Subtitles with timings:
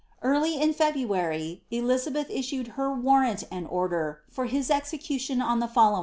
[0.23, 5.99] Early in Febniary Dizabeih issued her warrant and order for his execution on the follow
[5.99, 5.99] *C^.